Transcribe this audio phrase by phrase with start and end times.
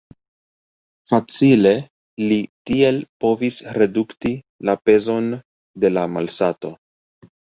[1.11, 1.73] Facile
[2.31, 2.37] li
[2.69, 4.33] tiel povis redukti
[4.69, 5.29] la pezon
[5.85, 6.73] de la malsato.